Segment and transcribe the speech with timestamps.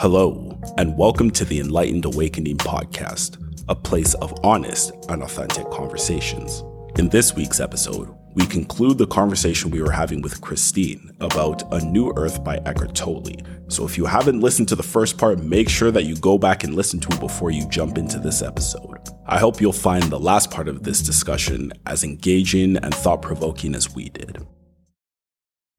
[0.00, 3.36] Hello, and welcome to the Enlightened Awakening podcast,
[3.68, 6.62] a place of honest and authentic conversations.
[7.00, 11.84] In this week's episode, we conclude the conversation we were having with Christine about A
[11.84, 13.42] New Earth by Eckhart Tolle.
[13.66, 16.62] So if you haven't listened to the first part, make sure that you go back
[16.62, 19.00] and listen to it before you jump into this episode.
[19.26, 23.74] I hope you'll find the last part of this discussion as engaging and thought provoking
[23.74, 24.46] as we did.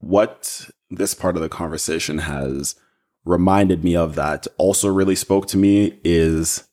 [0.00, 2.74] What this part of the conversation has
[3.24, 6.64] reminded me of that also really spoke to me is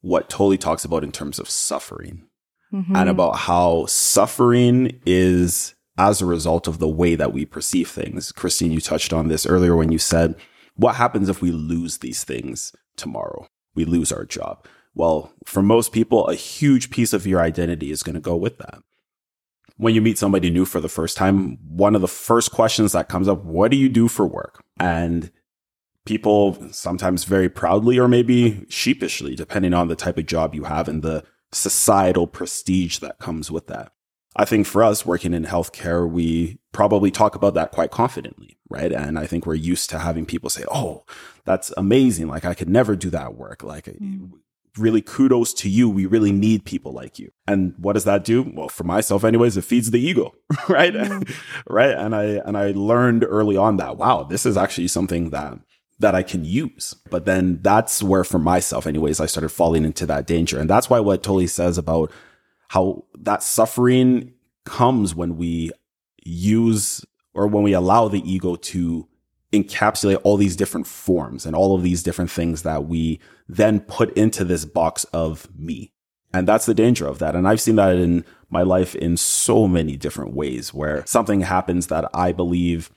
[0.00, 2.26] what Tolle talks about in terms of suffering
[2.72, 2.96] mm-hmm.
[2.96, 8.32] and about how suffering is as a result of the way that we perceive things.
[8.32, 10.34] Christine, you touched on this earlier when you said,
[10.74, 13.46] what happens if we lose these things tomorrow?
[13.74, 14.66] We lose our job.
[14.94, 18.58] Well, for most people, a huge piece of your identity is going to go with
[18.58, 18.78] that.
[19.76, 23.08] When you meet somebody new for the first time, one of the first questions that
[23.08, 24.62] comes up, what do you do for work?
[24.78, 25.30] And
[26.04, 30.88] people sometimes very proudly or maybe sheepishly, depending on the type of job you have
[30.88, 33.92] and the societal prestige that comes with that.
[34.34, 38.90] I think for us working in healthcare, we probably talk about that quite confidently, right?
[38.90, 41.04] And I think we're used to having people say, Oh,
[41.44, 42.28] that's amazing.
[42.28, 43.62] Like I could never do that work.
[43.62, 44.30] Like mm.
[44.78, 45.90] really kudos to you.
[45.90, 47.30] We really need people like you.
[47.46, 48.50] And what does that do?
[48.54, 50.32] Well, for myself anyways, it feeds the ego,
[50.68, 50.94] right?
[50.94, 51.30] Mm.
[51.68, 51.94] right.
[51.94, 55.58] And I, and I learned early on that, wow, this is actually something that
[56.02, 56.94] that I can use.
[57.10, 60.58] But then that's where, for myself, anyways, I started falling into that danger.
[60.60, 62.12] And that's why what Tolle says about
[62.68, 65.70] how that suffering comes when we
[66.24, 69.08] use or when we allow the ego to
[69.52, 74.16] encapsulate all these different forms and all of these different things that we then put
[74.16, 75.92] into this box of me.
[76.32, 77.36] And that's the danger of that.
[77.36, 81.88] And I've seen that in my life in so many different ways where something happens
[81.88, 82.90] that I believe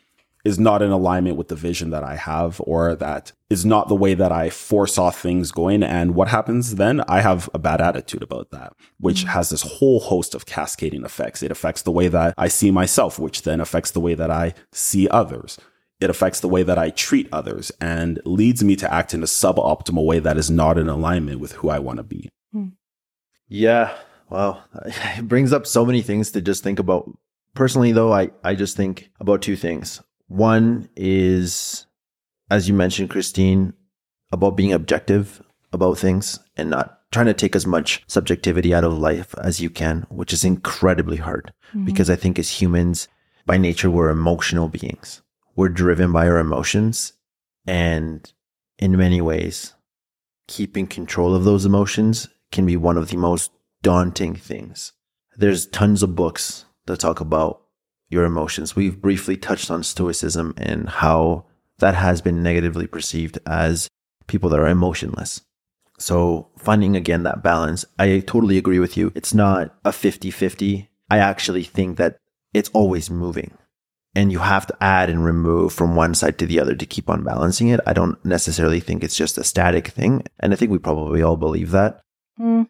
[0.45, 3.95] is not in alignment with the vision that I have or that is not the
[3.95, 5.81] way that I foresaw things going.
[5.81, 7.01] And what happens then?
[7.01, 9.29] I have a bad attitude about that, which mm-hmm.
[9.29, 11.41] has this whole host of cascading effects.
[11.41, 14.53] It affects the way that I see myself, which then affects the way that I
[14.71, 15.57] see others.
[15.99, 19.27] It affects the way that I treat others and leads me to act in a
[19.27, 22.29] suboptimal way that is not in alignment with who I want to be.
[22.51, 22.67] Hmm.
[23.47, 23.95] Yeah.
[24.29, 27.09] Well, it brings up so many things to just think about.
[27.55, 30.01] Personally, though, I, I just think about two things.
[30.27, 31.85] One is,
[32.49, 33.73] as you mentioned, Christine,
[34.31, 35.41] about being objective
[35.71, 39.69] about things and not trying to take as much subjectivity out of life as you
[39.69, 41.85] can, which is incredibly hard mm-hmm.
[41.85, 43.07] because I think as humans,
[43.45, 45.21] by nature, we're emotional beings.
[45.55, 47.13] We're driven by our emotions.
[47.67, 48.31] And
[48.79, 49.75] in many ways,
[50.47, 54.93] keeping control of those emotions can be one of the most daunting things.
[55.37, 57.64] There's tons of books that talk about
[58.15, 58.75] your emotions.
[58.75, 61.45] We've briefly touched on stoicism and how
[61.77, 63.87] that has been negatively perceived as
[64.25, 65.41] people that are emotionless.
[65.99, 69.11] So finding again that balance, I totally agree with you.
[69.13, 70.89] It's not a 50 50.
[71.09, 72.17] I actually think that
[72.53, 73.57] it's always moving
[74.15, 77.09] and you have to add and remove from one side to the other to keep
[77.09, 77.81] on balancing it.
[77.85, 80.23] I don't necessarily think it's just a static thing.
[80.39, 82.01] And I think we probably all believe that.
[82.39, 82.67] Mm.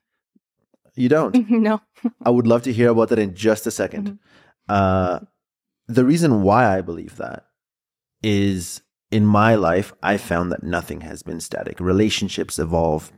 [0.96, 1.50] You don't?
[1.50, 1.82] no.
[2.24, 4.16] I would love to hear about that in just a 2nd mm-hmm.
[4.68, 5.20] Uh,
[5.88, 7.46] the reason why I believe that
[8.22, 8.82] is
[9.12, 11.80] in my life, I found that nothing has been static.
[11.80, 13.12] Relationships evolve.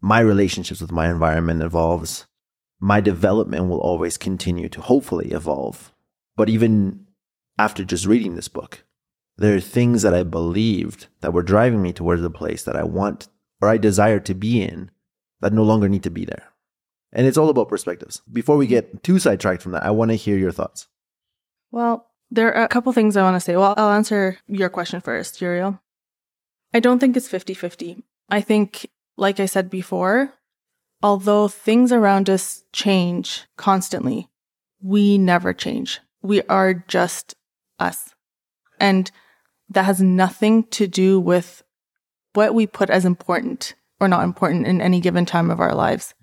[0.00, 2.26] My relationships with my environment evolves.
[2.80, 5.92] My development will always continue to hopefully evolve.
[6.36, 7.06] But even
[7.58, 8.84] after just reading this book,
[9.36, 12.82] there are things that I believed that were driving me towards the place that I
[12.82, 13.28] want
[13.60, 14.90] or I desire to be in
[15.40, 16.44] that no longer need to be there.
[17.12, 18.22] And it's all about perspectives.
[18.30, 20.86] Before we get too sidetracked from that, I want to hear your thoughts.
[21.70, 23.56] Well, there are a couple things I want to say.
[23.56, 25.80] Well, I'll answer your question first, Uriel.
[26.72, 28.04] I don't think it's 50 50.
[28.28, 30.32] I think, like I said before,
[31.02, 34.28] although things around us change constantly,
[34.82, 36.00] we never change.
[36.22, 37.34] We are just
[37.78, 38.14] us.
[38.78, 39.10] And
[39.68, 41.62] that has nothing to do with
[42.34, 46.14] what we put as important or not important in any given time of our lives.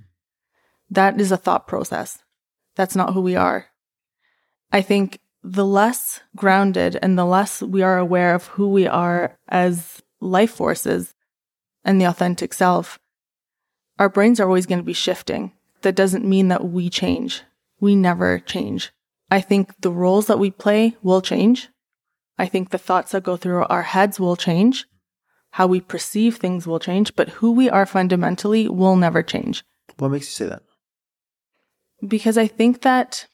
[0.90, 2.20] That is a thought process.
[2.76, 3.68] That's not who we are.
[4.72, 9.38] I think the less grounded and the less we are aware of who we are
[9.48, 11.14] as life forces
[11.86, 13.00] and the authentic self,
[13.98, 15.54] our brains are always going to be shifting.
[15.84, 17.44] That doesn't mean that we change.
[17.80, 18.92] We never change.
[19.32, 21.70] I think the roles that we play will change.
[22.38, 24.86] I think the thoughts that go through our heads will change.
[25.52, 29.64] How we perceive things will change, but who we are fundamentally will never change.
[29.98, 30.64] What makes you say that?
[32.06, 33.28] Because I think that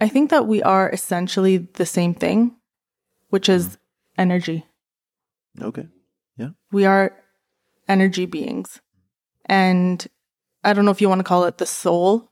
[0.00, 2.56] I think that we are essentially the same thing,
[3.28, 3.76] which is mm.
[4.18, 4.66] energy.
[5.60, 5.88] Okay.
[6.36, 6.50] Yeah.
[6.72, 7.16] We are
[7.88, 8.80] energy beings.
[9.46, 10.06] And
[10.62, 12.30] I don't know if you want to call it the soul,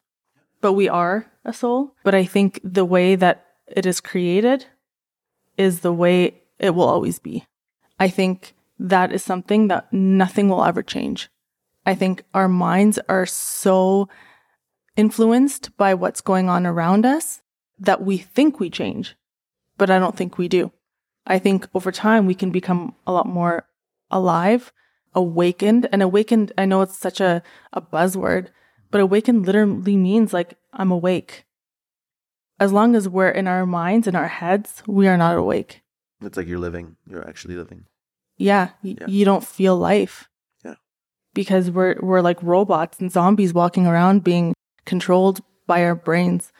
[0.60, 1.94] but we are a soul.
[2.02, 4.66] But I think the way that it is created
[5.56, 7.46] is the way it will always be.
[8.00, 11.28] I think that is something that nothing will ever change.
[11.84, 14.08] I think our minds are so
[14.96, 17.41] influenced by what's going on around us
[17.82, 19.14] that we think we change,
[19.78, 20.72] but I don't think we do.
[21.26, 23.66] I think over time we can become a lot more
[24.10, 24.72] alive,
[25.14, 26.52] awakened, and awakened.
[26.58, 27.42] I know it's such a,
[27.72, 28.48] a buzzword,
[28.90, 31.44] but awakened literally means like I'm awake.
[32.60, 35.82] As long as we're in our minds, in our heads, we are not awake.
[36.20, 36.96] It's like you're living.
[37.08, 37.86] You're actually living.
[38.36, 39.06] Yeah, y- Yeah.
[39.08, 40.28] you don't feel life.
[40.64, 40.74] Yeah.
[41.34, 46.52] Because we're we're like robots and zombies walking around being controlled by our brains,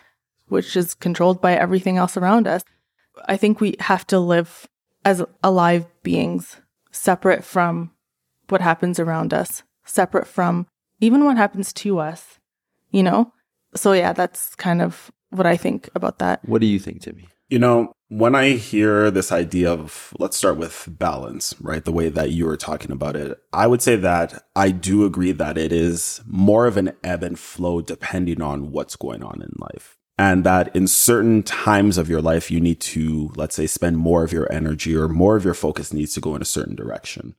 [0.52, 2.62] which is controlled by everything else around us.
[3.26, 4.69] I think we have to live
[5.04, 6.60] as alive beings,
[6.93, 7.90] separate from
[8.49, 10.66] what happens around us, separate from
[11.00, 12.38] even what happens to us,
[12.90, 13.32] you know?
[13.75, 16.40] So yeah, that's kind of what I think about that.
[16.44, 17.28] What do you think, Timmy?
[17.48, 21.82] You know, when I hear this idea of, let's start with balance, right?
[21.82, 25.32] The way that you were talking about it, I would say that I do agree
[25.32, 29.52] that it is more of an ebb and flow depending on what's going on in
[29.58, 29.98] life.
[30.19, 34.23] And that in certain times of your life, you need to, let's say, spend more
[34.23, 37.35] of your energy or more of your focus needs to go in a certain direction.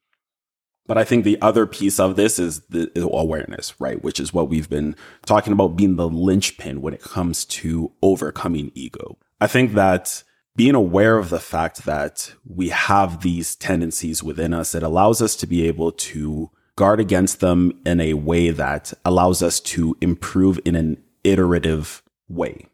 [0.86, 4.04] But I think the other piece of this is the awareness, right?
[4.04, 8.72] Which is what we've been talking about being the linchpin when it comes to overcoming
[8.76, 9.18] ego.
[9.40, 10.24] I think that
[10.56, 15.36] being aware of the fact that we have these tendencies within us, it allows us
[15.38, 20.60] to be able to guard against them in a way that allows us to improve
[20.66, 22.68] in an iterative way.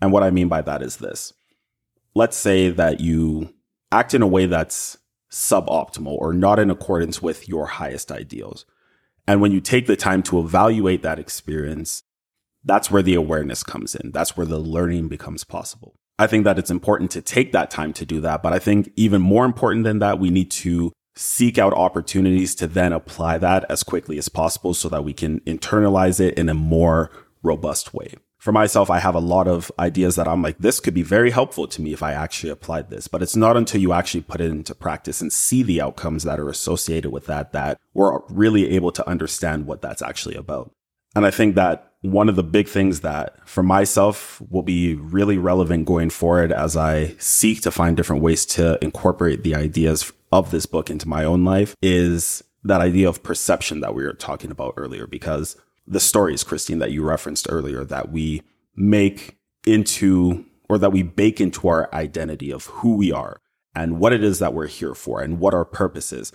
[0.00, 1.32] And what I mean by that is this.
[2.14, 3.54] Let's say that you
[3.92, 4.98] act in a way that's
[5.30, 8.64] suboptimal or not in accordance with your highest ideals.
[9.26, 12.02] And when you take the time to evaluate that experience,
[12.64, 14.10] that's where the awareness comes in.
[14.10, 15.94] That's where the learning becomes possible.
[16.18, 18.42] I think that it's important to take that time to do that.
[18.42, 22.66] But I think even more important than that, we need to seek out opportunities to
[22.66, 26.54] then apply that as quickly as possible so that we can internalize it in a
[26.54, 27.10] more
[27.42, 28.14] robust way.
[28.40, 31.30] For myself, I have a lot of ideas that I'm like, this could be very
[31.30, 33.06] helpful to me if I actually applied this.
[33.06, 36.40] But it's not until you actually put it into practice and see the outcomes that
[36.40, 40.72] are associated with that that we're really able to understand what that's actually about.
[41.14, 45.36] And I think that one of the big things that for myself will be really
[45.36, 50.50] relevant going forward as I seek to find different ways to incorporate the ideas of
[50.50, 54.50] this book into my own life is that idea of perception that we were talking
[54.50, 55.56] about earlier, because
[55.90, 58.42] the stories, Christine, that you referenced earlier that we
[58.76, 63.40] make into or that we bake into our identity of who we are
[63.74, 66.32] and what it is that we're here for and what our purpose is.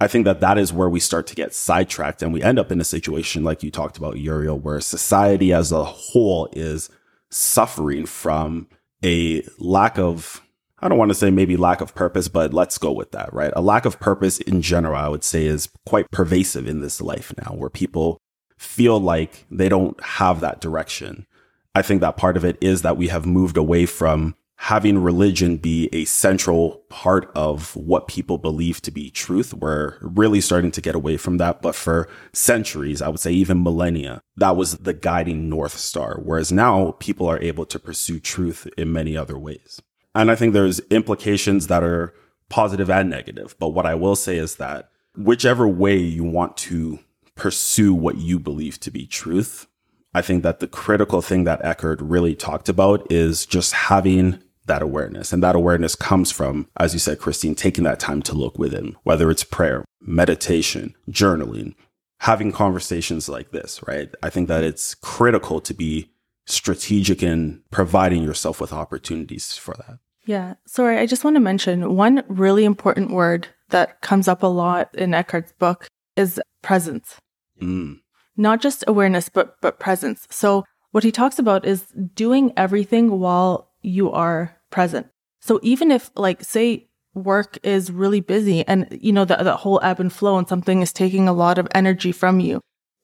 [0.00, 2.70] I think that that is where we start to get sidetracked and we end up
[2.70, 6.88] in a situation like you talked about, Uriel, where society as a whole is
[7.30, 8.68] suffering from
[9.04, 10.40] a lack of,
[10.78, 13.52] I don't want to say maybe lack of purpose, but let's go with that, right?
[13.56, 17.32] A lack of purpose in general, I would say is quite pervasive in this life
[17.38, 18.18] now where people
[18.56, 21.26] feel like they don't have that direction.
[21.74, 25.56] I think that part of it is that we have moved away from having religion
[25.56, 29.52] be a central part of what people believe to be truth.
[29.52, 31.60] We're really starting to get away from that.
[31.60, 36.20] But for centuries, I would say even millennia, that was the guiding North Star.
[36.22, 39.82] Whereas now people are able to pursue truth in many other ways.
[40.14, 42.14] And I think there's implications that are
[42.48, 43.56] positive and negative.
[43.58, 47.00] But what I will say is that whichever way you want to
[47.36, 49.66] pursue what you believe to be truth,
[50.14, 54.82] I think that the critical thing that Eckhart really talked about is just having that
[54.82, 55.32] awareness.
[55.32, 58.96] And that awareness comes from, as you said, Christine, taking that time to look within,
[59.02, 61.74] whether it's prayer, meditation, journaling,
[62.20, 64.14] having conversations like this, right?
[64.22, 66.10] I think that it's critical to be
[66.46, 69.98] strategic in providing yourself with opportunities for that.
[70.26, 70.54] Yeah.
[70.66, 74.94] Sorry, I just want to mention one really important word that comes up a lot
[74.94, 75.86] in Eckhart's book
[76.16, 77.16] is presence.
[77.62, 78.00] Mm.
[78.36, 80.26] Not just awareness, but but presence.
[80.30, 85.08] So what he talks about is doing everything while you are present.
[85.40, 89.80] So even if like say work is really busy and you know the, the whole
[89.82, 92.60] ebb and flow and something is taking a lot of energy from you,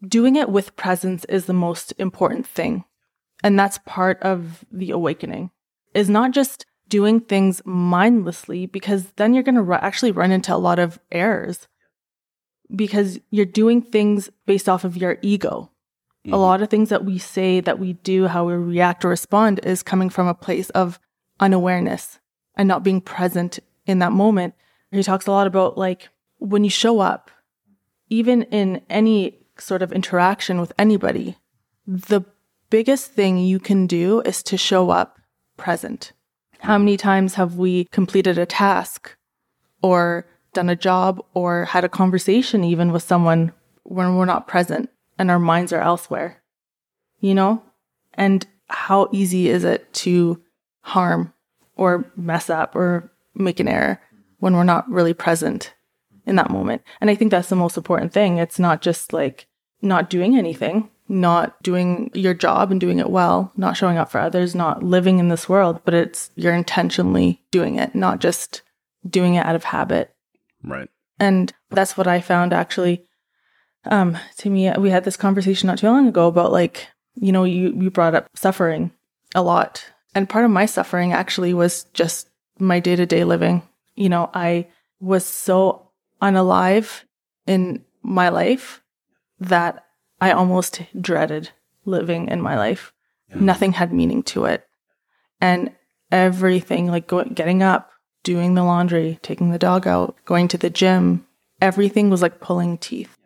[0.06, 2.84] doing it with presence is the most important thing.
[3.42, 5.50] And that's part of the awakening
[5.94, 10.54] is not just doing things mindlessly because then you're going to ru- actually run into
[10.54, 11.68] a lot of errors
[12.74, 15.70] because you're doing things based off of your ego.
[16.24, 16.36] A mm-hmm.
[16.36, 19.82] lot of things that we say, that we do, how we react or respond is
[19.82, 21.00] coming from a place of
[21.40, 22.18] unawareness
[22.56, 24.54] and not being present in that moment.
[24.90, 26.08] He talks a lot about like
[26.38, 27.30] when you show up,
[28.08, 31.36] even in any sort of interaction with anybody,
[31.86, 32.22] the
[32.70, 35.18] biggest thing you can do is to show up
[35.56, 36.12] present.
[36.60, 39.16] How many times have we completed a task
[39.82, 43.52] or done a job or had a conversation even with someone
[43.84, 46.42] when we're not present and our minds are elsewhere?
[47.20, 47.62] You know?
[48.14, 50.42] And how easy is it to
[50.82, 51.32] harm
[51.76, 54.00] or mess up or make an error
[54.38, 55.74] when we're not really present
[56.26, 56.82] in that moment?
[57.00, 58.38] And I think that's the most important thing.
[58.38, 59.46] It's not just like
[59.82, 64.20] not doing anything, not doing your job and doing it well, not showing up for
[64.20, 68.62] others, not living in this world, but it's you're intentionally doing it, not just
[69.08, 70.14] doing it out of habit.
[70.62, 70.88] Right.
[71.18, 73.04] And that's what I found actually.
[73.84, 77.44] Um, to me, we had this conversation not too long ago about like, you know,
[77.44, 78.92] you, you brought up suffering
[79.34, 79.84] a lot.
[80.14, 83.62] And part of my suffering actually was just my day to day living.
[83.94, 84.66] You know, I
[85.00, 85.90] was so
[86.20, 87.04] unalive
[87.46, 88.82] in my life
[89.38, 89.86] that
[90.20, 91.50] I almost dreaded
[91.84, 92.92] living in my life.
[93.30, 93.36] Yeah.
[93.40, 94.66] Nothing had meaning to it.
[95.40, 95.72] And
[96.12, 97.89] everything, like go, getting up,
[98.22, 101.26] doing the laundry, taking the dog out, going to the gym,
[101.60, 103.16] everything was like pulling teeth.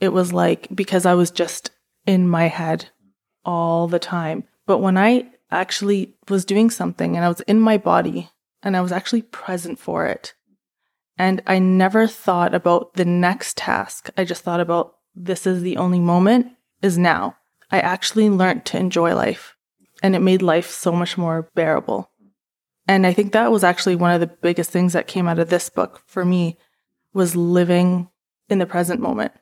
[0.00, 1.70] It was like because I was just
[2.06, 2.88] in my head
[3.44, 4.44] all the time.
[4.66, 8.30] But when I actually was doing something and I was in my body
[8.62, 10.34] and I was actually present for it,
[11.16, 15.76] and I never thought about the next task, I just thought about this is the
[15.76, 17.36] only moment is now.
[17.70, 19.56] I actually learned to enjoy life
[20.02, 22.10] and it made life so much more bearable.
[22.88, 25.50] And I think that was actually one of the biggest things that came out of
[25.50, 26.56] this book for me
[27.12, 28.08] was living
[28.48, 29.32] in the present moment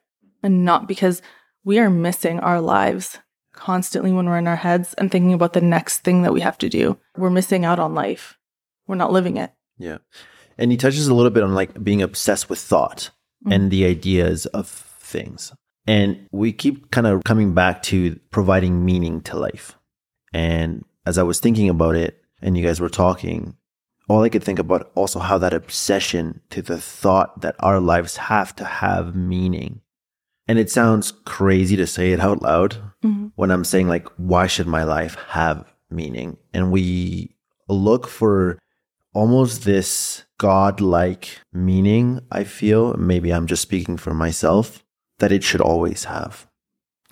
[0.42, 1.22] and not because
[1.64, 3.18] we are missing our lives
[3.52, 6.58] constantly when we're in our heads and thinking about the next thing that we have
[6.58, 6.98] to do.
[7.16, 8.36] We're missing out on life.
[8.88, 9.52] We're not living it.
[9.78, 9.98] Yeah.
[10.58, 13.10] And he touches a little bit on like being obsessed with thought
[13.44, 13.52] mm-hmm.
[13.52, 15.52] and the ideas of things.
[15.86, 19.78] And we keep kind of coming back to providing meaning to life.
[20.32, 23.56] And as I was thinking about it and you guys were talking,
[24.08, 28.16] all I could think about also how that obsession to the thought that our lives
[28.16, 29.80] have to have meaning.
[30.46, 33.26] And it sounds crazy to say it out loud mm-hmm.
[33.34, 36.36] when I'm saying like, why should my life have meaning?
[36.54, 37.34] And we
[37.68, 38.60] look for
[39.12, 42.94] almost this godlike meaning, I feel.
[42.94, 44.84] Maybe I'm just speaking for myself
[45.18, 46.46] that it should always have.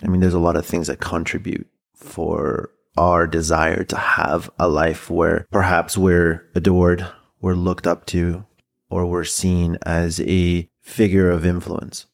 [0.01, 4.67] I mean, there's a lot of things that contribute for our desire to have a
[4.67, 7.05] life where perhaps we're adored,
[7.41, 8.45] we're looked up to,
[8.89, 12.05] or we're seen as a figure of influence.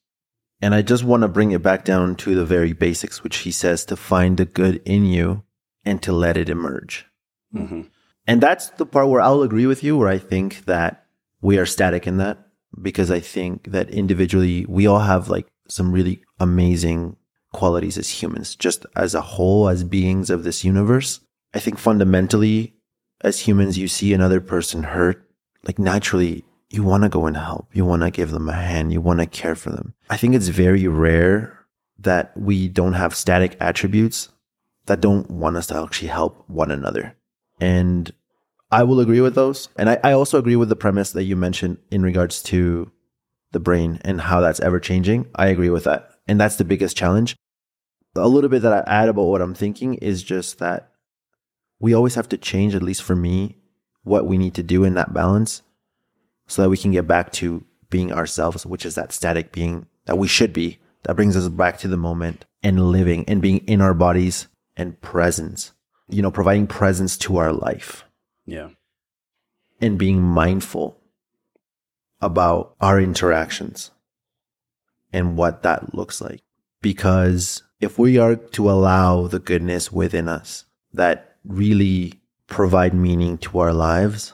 [0.61, 3.51] And I just want to bring it back down to the very basics, which he
[3.51, 5.43] says to find the good in you
[5.83, 7.07] and to let it emerge.
[7.53, 7.81] Mm-hmm.
[8.27, 11.05] And that's the part where I'll agree with you, where I think that
[11.41, 12.37] we are static in that
[12.79, 17.17] because I think that individually we all have like some really amazing
[17.53, 21.19] qualities as humans, just as a whole, as beings of this universe.
[21.53, 22.75] I think fundamentally,
[23.21, 25.29] as humans, you see another person hurt,
[25.63, 27.67] like naturally, you want to go and help.
[27.73, 28.93] You want to give them a hand.
[28.93, 29.93] You want to care for them.
[30.09, 31.65] I think it's very rare
[31.99, 34.29] that we don't have static attributes
[34.85, 37.15] that don't want us to actually help one another.
[37.59, 38.11] And
[38.71, 39.69] I will agree with those.
[39.77, 42.89] And I, I also agree with the premise that you mentioned in regards to
[43.51, 45.29] the brain and how that's ever changing.
[45.35, 46.09] I agree with that.
[46.27, 47.35] And that's the biggest challenge.
[48.15, 50.91] A little bit that I add about what I'm thinking is just that
[51.79, 53.57] we always have to change, at least for me,
[54.03, 55.61] what we need to do in that balance
[56.47, 60.17] so that we can get back to being ourselves, which is that static being that
[60.17, 60.79] we should be.
[61.03, 64.99] That brings us back to the moment and living and being in our bodies and
[65.01, 65.71] presence,
[66.09, 68.03] you know, providing presence to our life.
[68.45, 68.69] Yeah.
[69.79, 70.99] And being mindful
[72.19, 73.91] about our interactions
[75.11, 76.41] and what that looks like.
[76.81, 83.59] Because if we are to allow the goodness within us that really provide meaning to
[83.59, 84.33] our lives,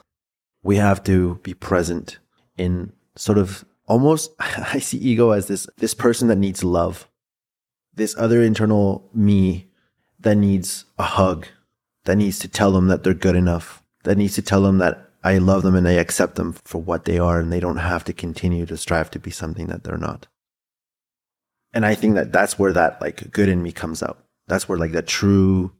[0.63, 2.19] we have to be present
[2.57, 7.07] in sort of almost, I see ego as this, this person that needs love,
[7.93, 9.69] this other internal me
[10.19, 11.47] that needs a hug,
[12.05, 15.09] that needs to tell them that they're good enough, that needs to tell them that
[15.23, 18.03] I love them and I accept them for what they are and they don't have
[18.05, 20.27] to continue to strive to be something that they're not.
[21.77, 24.17] And I think that that's where that like good in me comes out.
[24.47, 25.71] That's where like that true,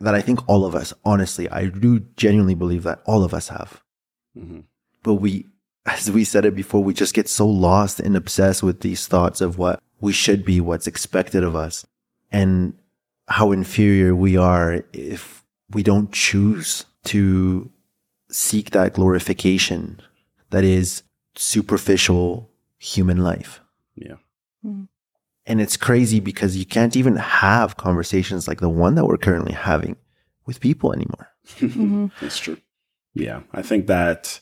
[0.00, 3.48] that I think all of us, honestly, I do genuinely believe that all of us
[3.48, 3.82] have.
[4.34, 4.60] Mm-hmm.
[5.02, 5.44] But we,
[5.84, 9.42] as we said it before, we just get so lost and obsessed with these thoughts
[9.42, 11.86] of what we should be, what's expected of us,
[12.32, 12.72] and
[13.26, 17.70] how inferior we are if we don't choose to
[18.30, 20.00] seek that glorification
[20.48, 21.02] that is
[21.36, 23.60] superficial human life.
[23.94, 24.14] Yeah.
[24.64, 24.88] Mm.
[25.48, 29.54] And it's crazy because you can't even have conversations like the one that we're currently
[29.54, 29.96] having
[30.46, 31.28] with people anymore.
[31.58, 32.12] Mhm.
[32.20, 32.58] It's true.
[33.14, 33.40] Yeah.
[33.52, 34.40] I think that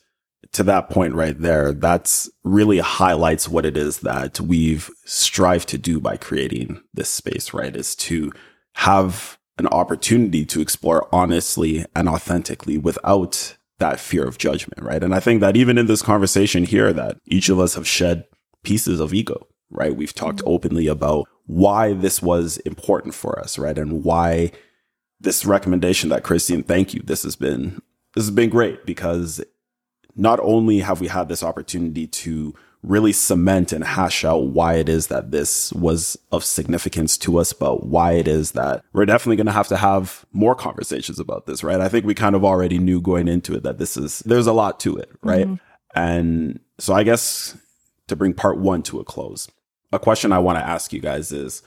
[0.53, 5.79] to that point right there, that's really highlights what it is that we've strived to
[5.79, 7.75] do by creating this space, right?
[7.77, 8.33] Is to
[8.75, 15.03] have an opportunity to explore honestly and authentically without that fear of judgment, right?
[15.05, 18.25] And I think that even in this conversation here, that each of us have shed
[18.65, 19.95] pieces of ego, right?
[19.95, 20.49] We've talked mm-hmm.
[20.49, 23.77] openly about why this was important for us, right?
[23.79, 24.53] And why
[25.21, 27.03] this recommendation that Christine, thank you.
[27.05, 27.83] This has been
[28.15, 29.43] this has been great because
[30.15, 34.89] not only have we had this opportunity to really cement and hash out why it
[34.89, 39.37] is that this was of significance to us, but why it is that we're definitely
[39.37, 41.81] going to have to have more conversations about this, right?
[41.81, 44.53] I think we kind of already knew going into it that this is, there's a
[44.53, 45.47] lot to it, right?
[45.47, 45.99] Mm-hmm.
[45.99, 47.57] And so I guess
[48.09, 49.49] to bring part one to a close,
[49.93, 51.63] a question I want to ask you guys is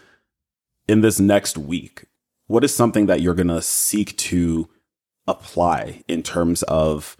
[0.87, 2.05] in this next week,
[2.47, 4.69] what is something that you're going to seek to
[5.27, 7.17] apply in terms of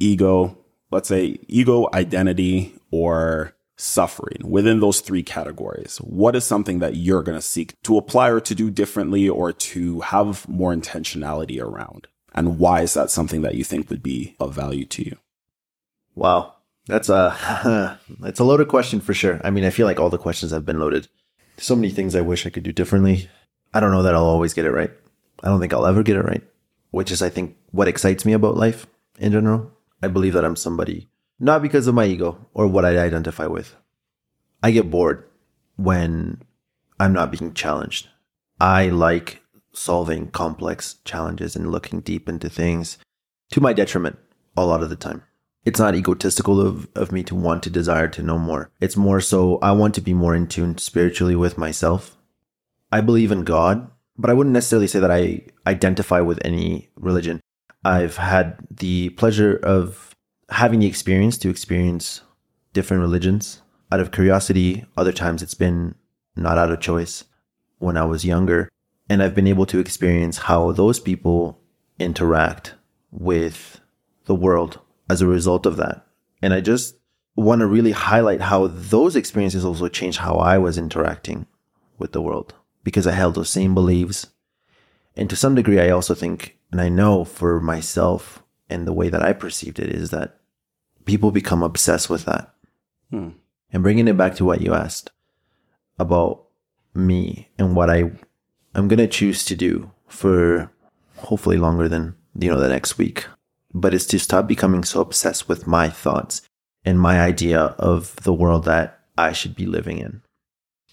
[0.00, 0.58] ego,
[0.90, 5.98] let's say ego, identity, or suffering within those three categories?
[5.98, 9.52] What is something that you're going to seek to apply or to do differently or
[9.52, 12.08] to have more intentionality around?
[12.34, 15.16] And why is that something that you think would be of value to you?
[16.16, 16.54] Wow.
[16.86, 19.40] That's a it's a loaded question for sure.
[19.44, 21.08] I mean, I feel like all the questions have been loaded.
[21.56, 23.28] So many things I wish I could do differently.
[23.72, 24.90] I don't know that I'll always get it right.
[25.42, 26.42] I don't think I'll ever get it right,
[26.90, 28.86] which is I think what excites me about life
[29.18, 29.70] in general.
[30.02, 33.74] I believe that I'm somebody not because of my ego or what I identify with.
[34.62, 35.28] I get bored
[35.76, 36.42] when
[36.98, 38.08] I'm not being challenged.
[38.60, 42.98] I like solving complex challenges and looking deep into things
[43.50, 44.18] to my detriment
[44.56, 45.22] a lot of the time.
[45.64, 48.70] It's not egotistical of, of me to want to desire to know more.
[48.80, 52.16] It's more so I want to be more in tune spiritually with myself.
[52.92, 57.40] I believe in God, but I wouldn't necessarily say that I identify with any religion.
[57.82, 60.14] I've had the pleasure of
[60.50, 62.20] having the experience to experience
[62.72, 64.84] different religions out of curiosity.
[64.96, 65.94] Other times it's been
[66.36, 67.24] not out of choice
[67.78, 68.68] when I was younger.
[69.08, 71.60] And I've been able to experience how those people
[71.98, 72.74] interact
[73.10, 73.80] with
[74.26, 76.06] the world as a result of that.
[76.42, 76.96] And I just
[77.36, 81.46] want to really highlight how those experiences also changed how I was interacting
[81.98, 84.28] with the world because I held those same beliefs.
[85.16, 89.08] And to some degree, I also think, and I know for myself and the way
[89.08, 90.40] that I perceived it is that
[91.04, 92.54] people become obsessed with that.
[93.10, 93.30] Hmm.
[93.72, 95.10] And bringing it back to what you asked
[95.98, 96.44] about
[96.94, 98.12] me and what I
[98.74, 100.70] I'm going to choose to do for
[101.16, 103.26] hopefully longer than, you know, the next week.
[103.74, 106.42] But it's to stop becoming so obsessed with my thoughts
[106.84, 110.22] and my idea of the world that I should be living in.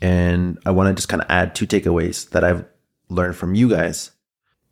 [0.01, 2.65] And I want to just kind of add two takeaways that I've
[3.09, 4.11] learned from you guys.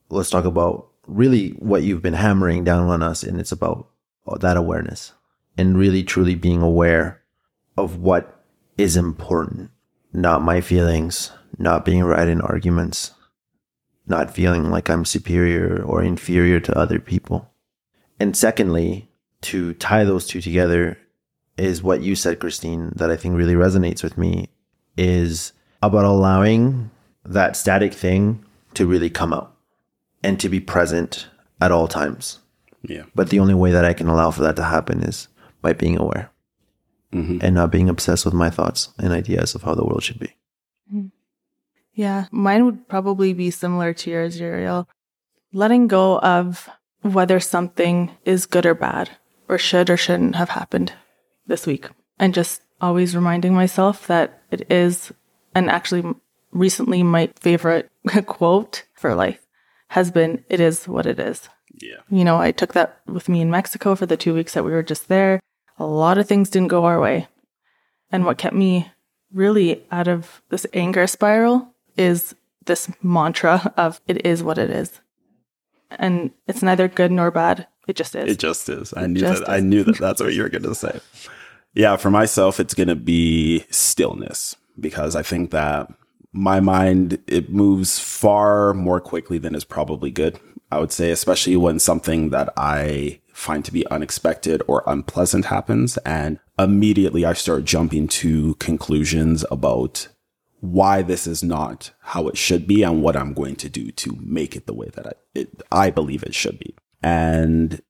[0.10, 3.22] Let's talk about really what you've been hammering down on us.
[3.22, 3.88] And it's about
[4.40, 5.14] that awareness
[5.58, 7.22] and really truly being aware
[7.78, 8.44] of what
[8.78, 9.72] is important,
[10.14, 13.12] not my feelings, not being right in arguments,
[14.08, 17.52] not feeling like I'm superior or inferior to other people.
[18.20, 19.10] And secondly,
[19.42, 20.98] to tie those two together
[21.58, 24.50] is what you said, Christine, that I think really resonates with me
[24.98, 26.92] is about allowing
[27.24, 29.56] that static thing to really come out
[30.24, 31.28] and to be present
[31.62, 32.40] at all times.
[32.84, 33.04] Yeah.
[33.16, 35.28] But the only way that I can allow for that to happen is
[35.62, 36.32] by being aware
[37.14, 37.42] Mhm.
[37.44, 40.36] and not being obsessed with my thoughts and ideas of how the world should be.
[41.94, 44.88] Yeah, mine would probably be similar to yours, Uriel.
[45.52, 46.70] Letting go of
[47.02, 49.10] whether something is good or bad,
[49.48, 50.94] or should or shouldn't have happened
[51.48, 51.88] this week.
[52.18, 55.12] And just always reminding myself that it is,
[55.56, 56.04] and actually
[56.52, 57.90] recently my favorite
[58.26, 59.46] quote for life
[59.90, 61.50] has been, it is what it is.
[61.82, 61.98] Yeah.
[62.10, 64.72] You know, I took that with me in Mexico for the two weeks that we
[64.72, 65.40] were just there.
[65.78, 67.28] A lot of things didn't go our way.
[68.12, 68.92] And what kept me
[69.34, 72.36] really out of this anger spiral is
[72.66, 75.00] this mantra of it is what it is.
[75.92, 77.68] And it's neither good nor bad.
[77.88, 78.32] It just is.
[78.32, 78.94] It just is.
[78.96, 79.50] I knew that.
[79.50, 81.00] I knew that that's what you were going to say.
[81.74, 85.92] Yeah, for myself, it's going to be stillness because I think that
[86.32, 90.40] my mind it moves far more quickly than is probably good.
[90.72, 95.98] I would say, especially when something that I find to be unexpected or unpleasant happens,
[96.00, 100.10] and immediately I start jumping to conclusions about
[100.62, 104.18] why this is not how it should be and what I'm going to do to
[104.22, 106.76] make it the way that I, it, I believe it should be.
[107.02, 107.82] And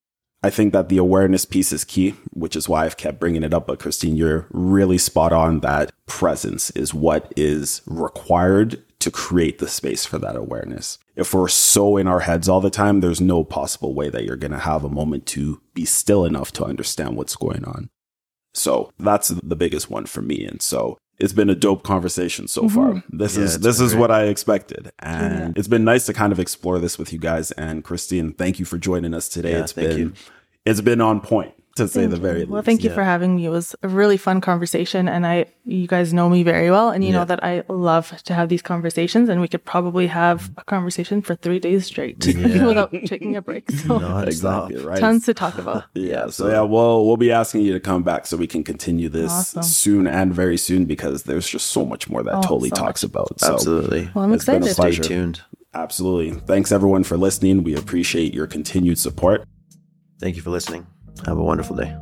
[0.42, 3.54] I think that the awareness piece is key, which is why I've kept bringing it
[3.54, 3.68] up.
[3.68, 9.68] But Christine, you're really spot on that presence is what is required to create the
[9.68, 10.98] space for that awareness.
[11.16, 14.38] If we're so in our heads all the time, there's no possible way that you're
[14.38, 17.90] going to have a moment to be still enough to understand what's going on.
[18.54, 20.46] So that's the biggest one for me.
[20.46, 22.76] And so it's been a dope conversation so mm-hmm.
[22.76, 23.04] far.
[23.10, 25.52] This yeah, is this is what I expected, and yeah.
[25.56, 27.52] it's been nice to kind of explore this with you guys.
[27.52, 29.52] And Christine, thank you for joining us today.
[29.52, 30.14] Yeah, it's been you.
[30.66, 32.52] it's been on point to say the very least.
[32.52, 32.96] Well, thank you yeah.
[32.96, 33.46] for having me.
[33.46, 37.04] It was a really fun conversation, and I, you guys know me very well, and
[37.04, 37.20] you yeah.
[37.20, 41.22] know that I love to have these conversations, and we could probably have a conversation
[41.22, 42.66] for three days straight yeah.
[42.66, 43.70] without taking a break.
[43.72, 45.00] So no, exactly right.
[45.00, 45.86] Tons to talk about.
[45.94, 46.28] yeah.
[46.28, 49.32] So yeah, well, we'll be asking you to come back so we can continue this
[49.32, 49.64] awesome.
[49.64, 53.04] soon and very soon because there's just so much more that oh, Totally so talks
[53.04, 53.10] much.
[53.10, 53.40] about.
[53.40, 54.10] So Absolutely.
[54.14, 54.64] Well, I'm excited.
[54.64, 55.42] To stay tuned.
[55.74, 56.32] Absolutely.
[56.32, 57.64] Thanks everyone for listening.
[57.64, 59.46] We appreciate your continued support.
[60.20, 60.88] Thank you for listening.
[61.26, 61.96] Have a wonderful day.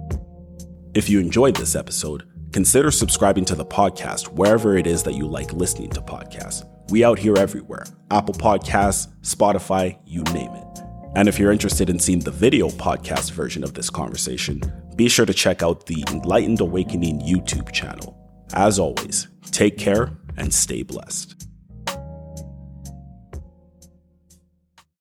[0.94, 5.28] If you enjoyed this episode, consider subscribing to the podcast wherever it is that you
[5.28, 6.64] like listening to podcasts.
[6.90, 10.80] We out here everywhere Apple Podcasts, Spotify, you name it.
[11.16, 14.62] And if you're interested in seeing the video podcast version of this conversation,
[14.96, 18.16] be sure to check out the Enlightened Awakening YouTube channel.
[18.54, 21.47] As always, take care and stay blessed.